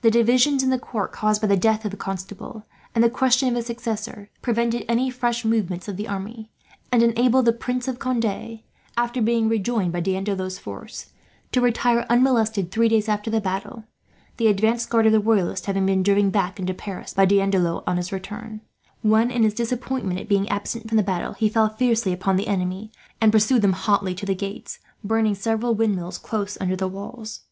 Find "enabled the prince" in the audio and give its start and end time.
7.04-7.86